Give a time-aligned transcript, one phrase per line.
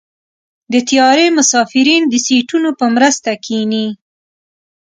[0.71, 3.87] د طیارې مسافرین د سیټونو په مرسته کېني.